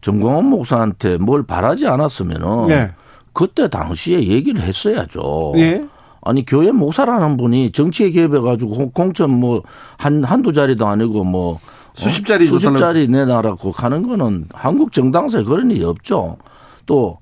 전광훈 0.00 0.46
목사한테 0.46 1.18
뭘 1.18 1.42
바라지 1.44 1.86
않았으면은 1.86 2.66
네. 2.68 2.90
그때 3.34 3.68
당시에 3.68 4.22
얘기를 4.26 4.62
했어야죠. 4.62 5.52
네. 5.54 5.86
아니 6.22 6.44
교회 6.44 6.70
목사라는 6.70 7.36
분이 7.36 7.72
정치에 7.72 8.10
개입해가지고 8.10 8.90
공천 8.90 9.30
뭐 9.30 9.62
한 9.96 10.24
한두 10.24 10.52
자리도 10.52 10.86
아니고 10.86 11.24
뭐 11.24 11.54
어? 11.54 11.60
수십 11.94 12.26
자리 12.26 12.46
수십 12.46 12.74
자리 12.76 13.06
내놔라고 13.08 13.72
가는 13.72 14.02
거는 14.06 14.46
한국 14.52 14.92
정당사에 14.92 15.42
그런 15.44 15.70
일이 15.70 15.84
없죠. 15.84 16.38
또 16.86 17.18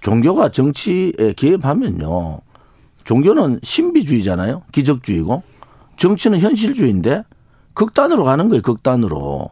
종교가 0.00 0.50
정치에 0.50 1.32
개입하면요. 1.36 2.40
종교는 3.04 3.60
신비주의잖아요. 3.62 4.62
기적주의고 4.72 5.42
정치는 5.96 6.38
현실주의인데 6.40 7.24
극단으로 7.74 8.24
가는 8.24 8.48
거예요. 8.48 8.62
극단으로. 8.62 9.50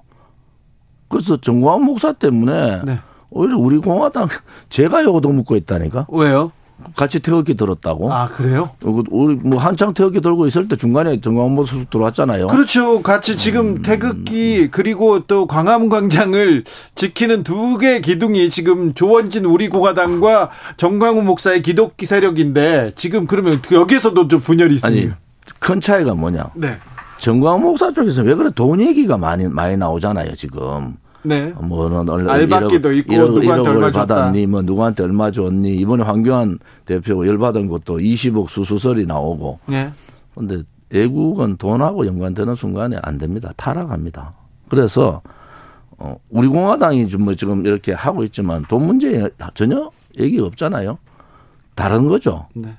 그래서 1.09 1.37
정광훈 1.39 1.85
목사 1.85 2.13
때문에 2.13 2.83
네. 2.85 2.99
오히려 3.31 3.59
우리 3.59 3.79
공화당 3.79 4.29
제가 4.71 5.03
요거도 5.03 5.31
묻고 5.31 5.57
있다니까. 5.57 6.07
왜요? 6.11 6.53
같이 6.97 7.21
태극기 7.21 7.55
들었다고. 7.55 8.13
아 8.13 8.29
그래요? 8.29 8.71
우리 8.83 9.35
뭐 9.35 9.59
한창 9.59 9.93
태극기 9.95 10.21
들고 10.21 10.47
있을 10.47 10.69
때 10.69 10.77
중간에 10.77 11.21
정광훈 11.21 11.65
선수 11.65 11.87
들어왔잖아요. 11.91 12.47
그렇죠. 12.49 13.03
같이 13.03 13.37
지금 13.37 13.77
음. 13.77 13.83
태극기 13.83 14.69
그리고 14.71 15.21
또 15.27 15.47
광화문 15.47 15.89
광장을 15.89 16.65
지키는 16.95 17.43
두 17.45 17.79
개 17.79 18.01
기둥이 18.01 18.51
지금 18.51 18.95
조원진 18.95 19.45
우리공화당과 19.45 20.51
정광훈 20.77 21.25
목사의 21.27 21.63
기독기 21.63 22.07
세력인데 22.07 22.93
지금 22.97 23.27
그러면 23.27 23.61
여기서도 23.71 24.29
좀 24.29 24.41
분열이 24.41 24.75
있습니 24.77 25.01
아니 25.01 25.11
큰 25.59 25.81
차이가 25.81 26.15
뭐냐? 26.15 26.51
네. 26.55 26.77
정광훈 27.19 27.63
목사 27.63 27.93
쪽에서 27.93 28.23
왜 28.23 28.35
그래 28.35 28.51
돈 28.55 28.81
얘기가 28.81 29.19
많이 29.19 29.49
많이 29.49 29.77
나오잖아요 29.77 30.35
지금. 30.37 30.97
네. 31.23 31.53
뭐는 31.61 32.29
알바끼도 32.29 32.93
있고 32.93 33.13
1억, 33.13 33.33
누구한테 33.33 33.69
얼마 33.71 33.91
받았니? 33.91 34.47
뭐 34.47 34.63
누구한테 34.63 35.03
얼마 35.03 35.31
줬니? 35.31 35.77
이번에 35.77 36.05
황교안 36.05 36.59
대표 36.85 37.27
열 37.27 37.39
받은 37.39 37.69
것도 37.69 37.99
20억 37.99 38.49
수수설이 38.49 39.07
나오고. 39.07 39.59
네. 39.67 39.93
근데 40.35 40.63
애국은 40.93 41.57
돈하고 41.57 42.07
연관되는 42.07 42.55
순간에 42.55 42.97
안 43.03 43.19
됩니다. 43.19 43.51
타락합니다. 43.57 44.33
그래서 44.69 45.21
어 45.99 46.17
우리 46.31 46.47
공화당이 46.47 47.09
좀뭐 47.09 47.35
지금 47.35 47.67
이렇게 47.67 47.93
하고 47.93 48.23
있지만 48.25 48.65
돈 48.69 48.87
문제 48.87 49.29
전혀 49.55 49.91
얘기 50.19 50.39
없잖아요. 50.41 50.99
다른 51.75 52.07
거죠. 52.07 52.47
네. 52.55 52.77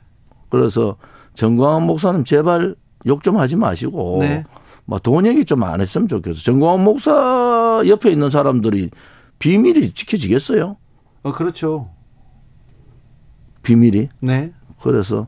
그래서 0.50 0.96
정광훈 1.36 1.84
목사님 1.84 2.24
제발 2.24 2.76
욕 3.06 3.22
좀 3.24 3.38
하지 3.38 3.56
마시고 3.56 4.18
네. 4.22 4.44
뭐돈 4.86 5.26
얘기 5.28 5.46
좀 5.46 5.64
안 5.64 5.80
했으면 5.82 6.08
좋겠어. 6.08 6.38
정광훈 6.42 6.84
목사 6.84 7.12
옆에 7.88 8.12
있는 8.12 8.30
사람들이 8.30 8.90
비밀이 9.40 9.94
지켜지겠어요? 9.94 10.78
어, 11.24 11.32
그렇죠. 11.32 11.90
비밀이. 13.64 14.10
네. 14.22 14.54
그래서 14.82 15.28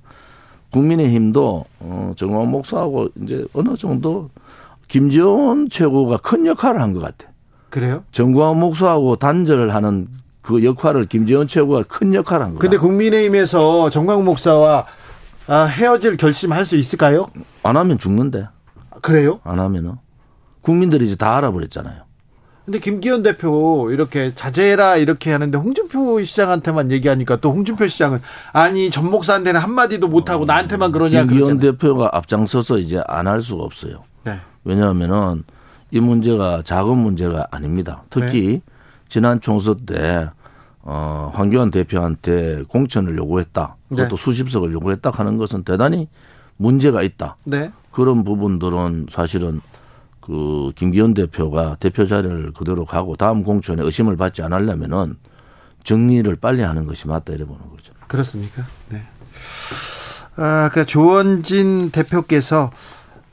국민의힘도 0.72 1.65
어, 1.79 2.12
정광훈 2.15 2.50
목사하고 2.50 3.10
이제 3.24 3.46
어느 3.53 3.75
정도 3.75 4.29
김지원 4.88 5.70
최고가 5.70 6.17
큰 6.17 6.46
역할을 6.46 6.81
한 6.81 6.93
것 6.93 7.00
같아. 7.01 7.29
그래요? 7.70 8.03
정광훈 8.12 8.60
목사하고 8.60 9.15
단절을 9.17 9.74
하는 9.74 10.08
그 10.41 10.63
역할을 10.63 11.05
김지원 11.05 11.48
최고가 11.48 11.84
큰 11.88 12.13
역할을 12.13 12.46
한 12.46 12.51
거야. 12.53 12.60
근데 12.60 12.77
국민의힘에서 12.77 13.89
정광훈 13.89 14.25
목사와 14.25 14.86
아, 15.48 15.63
헤어질 15.63 16.17
결심할 16.17 16.65
수 16.65 16.75
있을까요? 16.77 17.27
안 17.63 17.75
하면 17.77 17.98
죽는데. 17.98 18.48
그래요? 19.01 19.39
안 19.43 19.60
하면은 19.60 19.96
국민들이 20.62 21.05
이제 21.05 21.15
다 21.15 21.36
알아버렸잖아요. 21.38 22.03
근데 22.71 22.79
김기현 22.79 23.21
대표 23.21 23.91
이렇게 23.91 24.31
자제해라 24.33 24.95
이렇게 24.95 25.29
하는데 25.33 25.57
홍준표 25.57 26.23
시장한테만 26.23 26.89
얘기하니까 26.91 27.35
또 27.35 27.51
홍준표 27.51 27.85
시장은 27.89 28.21
아니 28.53 28.89
전 28.89 29.11
목사한테는 29.11 29.59
한마디도 29.59 30.07
못하고 30.07 30.45
나한테만 30.45 30.93
그러냐 30.93 31.23
김기현 31.25 31.57
그러잖아요. 31.57 31.71
대표가 31.73 32.09
앞장서서 32.13 32.77
이제 32.77 33.03
안 33.07 33.27
할 33.27 33.41
수가 33.41 33.63
없어요. 33.63 34.03
네. 34.23 34.39
왜냐하면은 34.63 35.43
이 35.91 35.99
문제가 35.99 36.61
작은 36.63 36.97
문제가 36.97 37.45
아닙니다. 37.51 38.03
특히 38.09 38.47
네. 38.47 38.61
지난 39.09 39.41
총선 39.41 39.85
때 39.85 40.29
어, 40.83 41.29
황교안 41.35 41.71
대표한테 41.71 42.63
공천을 42.69 43.17
요구했다. 43.17 43.75
그것도 43.89 44.15
네. 44.15 44.23
수십석을 44.23 44.71
요구했다 44.71 45.09
하는 45.11 45.37
것은 45.37 45.63
대단히 45.65 46.07
문제가 46.55 47.01
있다. 47.03 47.35
네. 47.43 47.69
그런 47.91 48.23
부분들은 48.23 49.07
사실은 49.11 49.59
그 50.21 50.71
김기현 50.75 51.13
대표가 51.13 51.75
대표 51.79 52.07
자리를 52.07 52.53
그대로 52.53 52.85
가고 52.85 53.15
다음 53.15 53.43
공천에 53.43 53.83
의심을 53.83 54.15
받지 54.15 54.41
않으려면은 54.43 55.15
정리를 55.83 56.33
빨리 56.37 56.61
하는 56.61 56.85
것이 56.85 57.07
맞다 57.07 57.33
이래 57.33 57.43
보는 57.43 57.61
거죠. 57.69 57.93
그렇습니까? 58.07 58.63
네. 58.89 59.03
아, 60.37 60.69
그 60.71 60.85
조원진 60.85 61.89
대표께서 61.91 62.71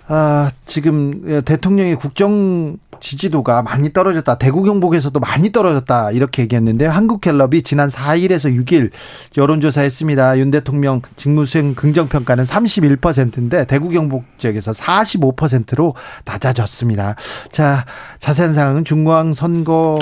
아, 0.06 0.50
지금 0.66 1.42
대통령의 1.44 1.96
국정 1.96 2.78
지지도가 3.00 3.62
많이 3.62 3.92
떨어졌다. 3.92 4.38
대구 4.38 4.62
경북에서도 4.62 5.18
많이 5.20 5.52
떨어졌다. 5.52 6.12
이렇게 6.12 6.42
얘기했는데 6.42 6.86
한국갤럽이 6.86 7.62
지난 7.62 7.88
4일에서 7.88 8.54
6일 8.64 8.90
여론조사했습니다. 9.36 10.38
윤 10.38 10.50
대통령 10.50 11.02
직무수행 11.16 11.74
긍정평가는 11.74 12.44
31%인데 12.44 13.66
대구 13.66 13.88
경북 13.90 14.24
지역에서 14.38 14.72
45%로 14.72 15.94
낮아졌습니다. 16.24 17.16
자, 17.52 17.84
자세한 18.18 18.54
사항은 18.54 18.84
중앙선거 18.84 19.98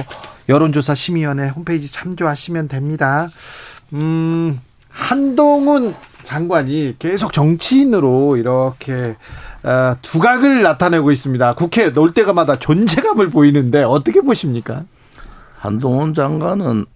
여론조사 0.49 0.95
심의위원회 0.95 1.49
홈페이지 1.49 1.91
참조하시면 1.91 2.69
됩니다. 2.69 3.29
음, 3.93 4.61
한동훈 4.89 5.95
장관이 6.23 6.97
계속 6.99 7.33
정치인으로 7.33 8.37
이렇게 8.37 9.17
어, 9.56 9.56
두각을 10.03 10.63
나타내고 10.63 11.11
있습니다. 11.11 11.55
국회 11.55 11.93
놀 11.93 12.15
때마다 12.15 12.59
존재감을 12.59 13.31
보이는데 13.31 13.83
어떻게 13.83 14.21
보십니까? 14.21 14.85
한동훈 15.55 16.15
장관은 16.15 16.87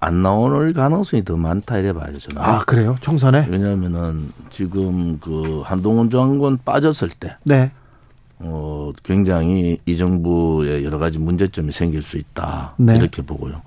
안 0.00 0.22
나오는 0.22 0.72
가능성이 0.72 1.24
더 1.24 1.36
많다 1.36 1.78
이래 1.78 1.92
봐요 1.92 2.16
저는. 2.18 2.40
아 2.40 2.58
그래요? 2.64 2.96
총선에? 3.00 3.46
왜냐하면은 3.50 4.32
지금 4.50 5.18
그 5.18 5.62
한동훈 5.64 6.10
장관 6.10 6.58
빠졌을 6.62 7.08
때 7.08 7.36
네. 7.42 7.72
어, 8.38 8.90
굉장히 9.02 9.78
이 9.86 9.96
정부에 9.96 10.84
여러 10.84 10.98
가지 10.98 11.18
문제점이 11.18 11.72
생길 11.72 12.02
수 12.02 12.18
있다. 12.18 12.74
네. 12.76 12.96
이렇게 12.96 13.22
보고요. 13.22 13.62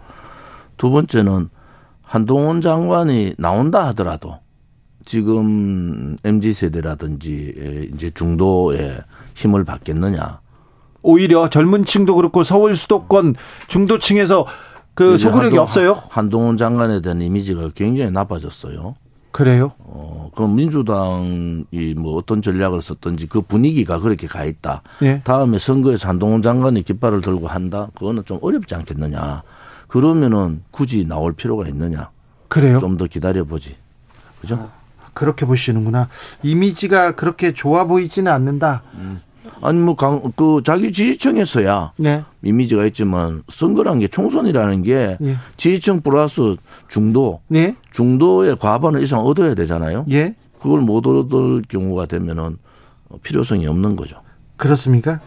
두 0.77 0.91
번째는 0.91 1.49
한동훈 2.03 2.61
장관이 2.61 3.33
나온다 3.37 3.87
하더라도 3.87 4.37
지금 5.11 6.17
MZ 6.25 6.53
세대라든지 6.53 7.89
이제 7.95 8.11
중도에 8.11 8.99
힘을 9.35 9.63
받겠느냐. 9.63 10.41
오히려 11.01 11.49
젊은층도 11.49 12.15
그렇고 12.15 12.43
서울 12.43 12.75
수도권 12.75 13.35
중도층에서 13.67 14.45
그 14.93 15.17
소구력이 15.17 15.45
한동- 15.55 15.59
없어요? 15.63 16.03
한동훈 16.09 16.57
장관에 16.57 17.01
대한 17.01 17.21
이미지가 17.21 17.69
굉장히 17.73 18.11
나빠졌어요. 18.11 18.95
그래요? 19.31 19.71
어, 19.79 20.29
그럼 20.35 20.55
민주당이 20.55 21.93
뭐 21.97 22.17
어떤 22.17 22.41
전략을 22.41 22.81
썼든지 22.81 23.27
그 23.27 23.39
분위기가 23.41 23.99
그렇게 23.99 24.27
가 24.27 24.43
있다. 24.43 24.81
예. 25.03 25.21
다음에 25.23 25.57
선거에서 25.59 26.09
한동훈 26.09 26.41
장관이 26.41 26.83
깃발을 26.83 27.21
들고 27.21 27.47
한다? 27.47 27.87
그거는 27.95 28.25
좀 28.25 28.39
어렵지 28.41 28.75
않겠느냐. 28.75 29.43
그러면은 29.87 30.63
굳이 30.71 31.05
나올 31.07 31.31
필요가 31.33 31.65
있느냐. 31.69 32.09
그래요? 32.49 32.79
좀 32.79 32.97
더 32.97 33.05
기다려보지. 33.05 33.75
그죠? 34.41 34.69
그렇게 35.17 35.47
보시는구나. 35.47 36.09
이미지가 36.43 37.13
그렇게 37.15 37.51
좋아 37.51 37.85
보이지는 37.85 38.31
않는다. 38.31 38.83
아니, 39.63 39.79
뭐, 39.79 39.95
강, 39.95 40.21
그, 40.35 40.61
자기 40.63 40.91
지지층에서야 40.91 41.93
네. 41.97 42.23
이미지가 42.43 42.85
있지만 42.87 43.41
선거란 43.49 43.97
게 43.97 44.07
총선이라는 44.07 44.83
게 44.83 45.17
예. 45.19 45.37
지지층 45.57 46.01
플러스 46.01 46.55
중도, 46.87 47.41
네. 47.47 47.75
중도의 47.91 48.57
과반을 48.59 49.01
이상 49.01 49.21
얻어야 49.21 49.55
되잖아요. 49.55 50.05
예. 50.11 50.35
그걸 50.61 50.81
못 50.81 51.07
얻을 51.07 51.63
경우가 51.67 52.05
되면은 52.05 52.57
필요성이 53.23 53.65
없는 53.65 53.95
거죠. 53.95 54.17
그렇습니까? 54.57 55.19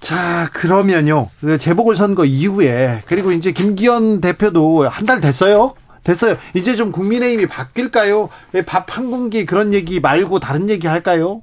자, 0.00 0.50
그러면요. 0.52 1.28
그 1.40 1.56
재보궐 1.56 1.96
선거 1.96 2.24
이후에 2.26 3.02
그리고 3.06 3.32
이제 3.32 3.52
김기현 3.52 4.20
대표도 4.20 4.86
한 4.88 5.06
달 5.06 5.20
됐어요. 5.22 5.74
됐어요. 6.04 6.36
이제 6.54 6.74
좀 6.76 6.90
국민의힘이 6.92 7.46
바뀔까요? 7.46 8.28
밥한 8.66 9.10
공기 9.10 9.44
그런 9.44 9.74
얘기 9.74 10.00
말고 10.00 10.40
다른 10.40 10.68
얘기 10.70 10.86
할까요? 10.86 11.42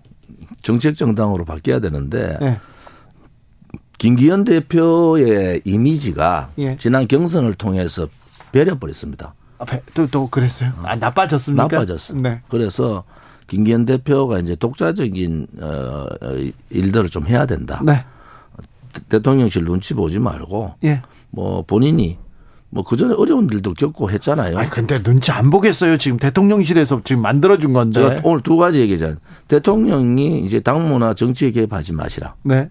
정책 0.63 0.95
정당으로 0.95 1.45
바뀌어야 1.45 1.79
되는데 1.79 2.37
예. 2.41 2.59
김기현 3.97 4.43
대표의 4.43 5.61
이미지가 5.65 6.51
예. 6.59 6.77
지난 6.77 7.07
경선을 7.07 7.53
통해서 7.55 8.07
배려버렸습니다. 8.51 9.33
아, 9.59 9.65
배- 9.65 9.81
또, 9.93 10.07
또 10.07 10.29
그랬어요? 10.29 10.71
아, 10.83 10.95
나빠졌습니까? 10.95 11.63
나빠졌어. 11.63 12.13
네. 12.15 12.41
그래서 12.47 13.03
김기현 13.47 13.85
대표가 13.85 14.39
이제 14.39 14.55
독자적인 14.55 15.47
어, 15.61 16.05
어, 16.21 16.51
일들을 16.69 17.09
좀 17.09 17.27
해야 17.27 17.45
된다. 17.45 17.81
네. 17.83 18.03
대통령실 19.09 19.63
눈치 19.65 19.93
보지 19.93 20.19
말고 20.19 20.75
예. 20.83 21.01
뭐 21.29 21.63
본인이 21.63 22.17
뭐 22.69 22.83
그전에 22.83 23.13
어려운 23.15 23.47
일도 23.51 23.73
겪고 23.73 24.11
했잖아요. 24.11 24.57
아 24.57 24.65
근데 24.69 25.01
눈치 25.01 25.31
안 25.31 25.49
보겠어요. 25.49 25.97
지금 25.97 26.17
대통령실에서 26.17 27.01
지금 27.03 27.21
만들어준 27.21 27.73
건데. 27.73 28.01
제가 28.01 28.21
오늘 28.23 28.41
두 28.41 28.57
가지 28.57 28.79
얘기잖아요. 28.81 29.17
대통령이 29.47 30.41
이제 30.41 30.59
당무나 30.59 31.13
정치에 31.13 31.51
개입하지 31.51 31.93
마시라. 31.93 32.35
네. 32.43 32.69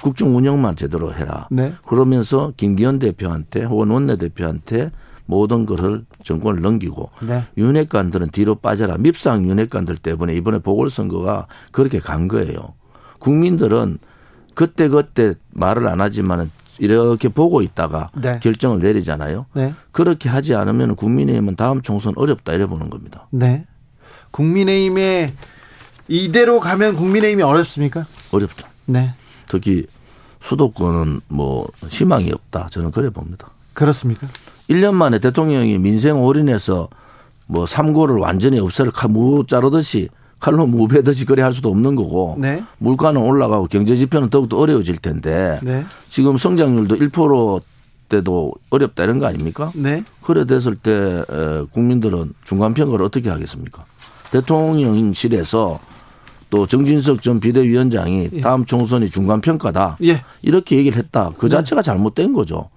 국정 0.00 0.36
운영만 0.36 0.74
제대로 0.74 1.14
해라. 1.14 1.46
네. 1.50 1.72
그러면서 1.86 2.52
김기현 2.56 2.98
대표한테 2.98 3.62
혹은 3.62 3.90
원내대표한테 3.90 4.90
모든 5.26 5.64
것을 5.64 6.04
정권을 6.24 6.60
넘기고 6.60 7.10
네. 7.22 7.44
윤핵관들은 7.56 8.28
뒤로 8.32 8.56
빠져라. 8.56 8.98
밉상 8.98 9.46
윤핵관들 9.46 9.96
때문에 9.96 10.34
이번에 10.34 10.58
보궐선거가 10.58 11.46
그렇게 11.70 12.00
간 12.00 12.26
거예요. 12.26 12.74
국민들은 13.20 13.98
그때 14.54 14.88
그때 14.88 15.34
말을 15.52 15.86
안 15.86 16.00
하지만은 16.00 16.50
이렇게 16.78 17.28
보고 17.28 17.62
있다가 17.62 18.10
네. 18.14 18.38
결정을 18.42 18.80
내리잖아요. 18.80 19.46
네. 19.54 19.74
그렇게 19.92 20.28
하지 20.28 20.54
않으면 20.54 20.96
국민의힘은 20.96 21.56
다음 21.56 21.82
총선 21.82 22.14
어렵다 22.16 22.52
이래 22.52 22.66
보는 22.66 22.90
겁니다. 22.90 23.26
네. 23.30 23.66
국민의힘에 24.30 25.28
이대로 26.08 26.60
가면 26.60 26.96
국민의힘이 26.96 27.42
어렵습니까? 27.42 28.06
어렵죠. 28.32 28.66
네. 28.86 29.14
특히 29.48 29.86
수도권은 30.40 31.20
뭐 31.28 31.68
희망이 31.88 32.32
없다. 32.32 32.68
저는 32.70 32.90
그래 32.90 33.10
봅니다. 33.10 33.48
그렇습니까? 33.74 34.26
1년 34.68 34.94
만에 34.94 35.18
대통령이 35.18 35.78
민생 35.78 36.22
올인해서 36.22 36.88
뭐 37.46 37.66
삼고를 37.66 38.16
완전히 38.16 38.58
없애를 38.58 38.92
칼무 38.92 39.44
자르듯이 39.46 40.08
칼로 40.42 40.66
무베듯이 40.66 41.24
그래 41.24 41.40
할 41.40 41.54
수도 41.54 41.70
없는 41.70 41.94
거고 41.94 42.34
네. 42.36 42.64
물가는 42.78 43.18
올라가고 43.18 43.68
경제 43.68 43.94
지표는 43.94 44.28
더욱더 44.28 44.58
어려워질 44.58 44.96
텐데 44.96 45.56
네. 45.62 45.84
지금 46.08 46.36
성장률도 46.36 46.96
1%대도 46.96 48.52
어렵다 48.68 49.04
이런 49.04 49.20
거 49.20 49.26
아닙니까? 49.26 49.70
네. 49.76 50.02
그래 50.20 50.44
됐을 50.44 50.74
때 50.74 50.90
에, 51.30 51.62
국민들은 51.70 52.32
중간 52.42 52.74
평가를 52.74 53.06
어떻게 53.06 53.30
하겠습니까? 53.30 53.84
대통령실에서 54.32 55.78
또 56.50 56.66
정진석 56.66 57.22
전 57.22 57.38
비대위원장이 57.38 58.40
다음 58.40 58.64
총선이 58.64 59.10
중간 59.10 59.40
평가다. 59.40 59.98
예. 60.02 60.24
이렇게 60.42 60.76
얘기를 60.76 60.98
했다. 60.98 61.30
그 61.38 61.48
자체가 61.48 61.82
잘못된 61.82 62.32
거죠. 62.32 62.68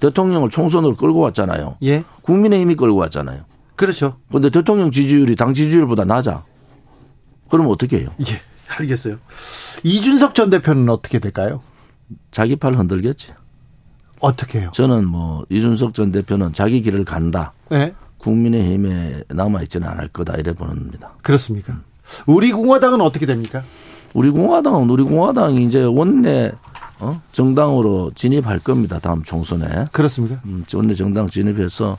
대통령을 0.00 0.50
총선으로 0.50 0.96
끌고 0.96 1.20
왔잖아요. 1.20 1.76
예. 1.84 2.02
국민의힘이 2.22 2.74
끌고 2.74 2.96
왔잖아요. 2.96 3.42
그렇죠. 3.76 4.16
근데 4.32 4.50
대통령 4.50 4.90
지지율이 4.90 5.36
당 5.36 5.54
지지율보다 5.54 6.04
낮아. 6.04 6.42
그러면 7.52 7.70
어떻게 7.70 7.98
해요? 7.98 8.08
예, 8.20 8.40
알겠어요. 8.78 9.18
이준석 9.84 10.34
전 10.34 10.48
대표는 10.48 10.88
어떻게 10.88 11.18
될까요? 11.18 11.60
자기 12.30 12.56
팔 12.56 12.74
흔들겠지. 12.74 13.34
어떻게 14.20 14.60
해요? 14.60 14.70
저는 14.72 15.06
뭐 15.06 15.44
이준석 15.50 15.92
전 15.92 16.12
대표는 16.12 16.54
자기 16.54 16.80
길을 16.80 17.04
간다. 17.04 17.52
네. 17.68 17.94
국민의힘에 18.16 19.24
남아있지는 19.28 19.86
않을 19.86 20.08
거다 20.08 20.36
이래 20.36 20.54
보는겁니다 20.54 21.12
그렇습니까? 21.22 21.76
우리 22.24 22.52
공화당은 22.52 23.02
어떻게 23.02 23.26
됩니까? 23.26 23.62
우리 24.14 24.30
공화당은 24.30 24.88
우리 24.88 25.02
공화당이 25.02 25.62
이제 25.66 25.82
원내 25.82 26.52
어? 27.00 27.20
정당으로 27.32 28.12
진입할 28.14 28.60
겁니다. 28.60 28.98
다음 28.98 29.22
총선에. 29.24 29.88
그렇습니까? 29.92 30.40
음, 30.46 30.64
원내 30.72 30.94
정당 30.94 31.28
진입해서 31.28 31.98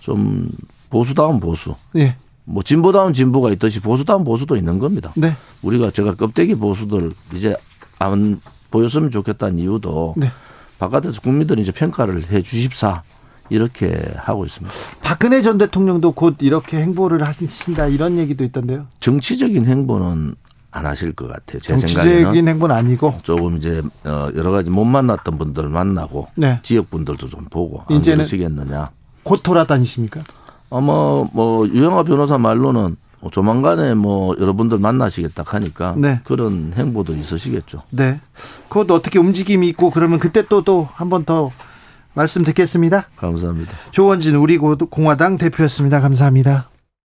좀 0.00 0.50
보수다운 0.90 1.38
보수. 1.38 1.76
예. 1.94 2.16
뭐 2.50 2.62
진보다운 2.62 3.12
진보가 3.12 3.50
있듯이 3.52 3.80
보수다운 3.80 4.24
보수도 4.24 4.56
있는 4.56 4.78
겁니다. 4.78 5.12
네. 5.16 5.36
우리가 5.62 5.90
제가 5.90 6.14
껍데기 6.14 6.54
보수들 6.54 7.12
이제 7.34 7.54
안 7.98 8.40
보였으면 8.70 9.10
좋겠다는 9.10 9.58
이유도 9.58 10.14
네. 10.16 10.30
바깥에서 10.78 11.20
국민들이 11.20 11.60
이제 11.60 11.72
평가를 11.72 12.30
해 12.30 12.40
주십사 12.40 13.02
이렇게 13.50 14.00
하고 14.16 14.46
있습니다. 14.46 14.74
박근혜 15.02 15.42
전 15.42 15.58
대통령도 15.58 16.12
곧 16.12 16.36
이렇게 16.40 16.78
행보를 16.80 17.22
하신다 17.22 17.86
이런 17.86 18.16
얘기도 18.16 18.44
있던데요. 18.44 18.86
정치적인 19.00 19.66
행보는 19.66 20.34
안 20.70 20.86
하실 20.86 21.12
것 21.12 21.28
같아요. 21.28 21.60
제 21.60 21.76
정치적인 21.76 22.10
생각에는 22.10 22.48
행보는 22.48 22.74
아니고 22.74 23.18
조금 23.22 23.56
이제 23.58 23.82
어, 24.04 24.28
여러 24.34 24.50
가지 24.52 24.70
못 24.70 24.84
만났던 24.84 25.36
분들 25.36 25.68
만나고 25.68 26.28
네. 26.34 26.60
지역 26.62 26.90
분들도 26.90 27.28
좀 27.28 27.44
보고 27.46 27.82
안 27.88 27.96
이제는 27.96 28.18
그러시겠느냐. 28.18 28.90
곧 29.22 29.42
돌아다니십니까? 29.42 30.20
아마 30.70 30.92
뭐 31.32 31.66
유영아 31.68 32.02
변호사 32.04 32.38
말로는 32.38 32.96
뭐 33.20 33.30
조만간에 33.30 33.94
뭐 33.94 34.34
여러분들 34.38 34.78
만나시겠다 34.78 35.42
하니까 35.46 35.94
네. 35.96 36.20
그런 36.24 36.72
행보도 36.76 37.14
있으시겠죠. 37.14 37.82
네. 37.90 38.20
곧 38.68 38.90
어떻게 38.90 39.18
움직임이 39.18 39.68
있고 39.68 39.90
그러면 39.90 40.18
그때 40.18 40.42
또 40.46 40.62
또 40.62 40.88
한 40.94 41.08
번 41.08 41.24
더 41.24 41.50
말씀 42.14 42.44
듣겠습니다. 42.44 43.06
감사합니다. 43.16 43.72
조원진 43.92 44.34
우리 44.36 44.56
공화당 44.58 45.38
대표였습니다. 45.38 46.00
감사합니다. 46.00 46.68